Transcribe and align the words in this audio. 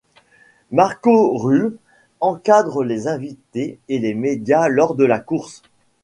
Marco 0.71 1.37
Ruhl 1.37 1.77
encadre 2.21 2.81
les 2.83 3.07
invités 3.07 3.77
et 3.87 3.99
les 3.99 4.15
médias 4.15 4.67
lors 4.67 4.95
de 4.95 5.03
la 5.05 5.19
course. 5.19 5.61